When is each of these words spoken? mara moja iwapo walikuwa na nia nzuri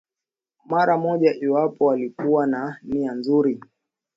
mara 0.65 0.97
moja 0.97 1.33
iwapo 1.35 1.85
walikuwa 1.85 2.47
na 2.47 2.77
nia 2.83 3.11
nzuri 3.11 3.61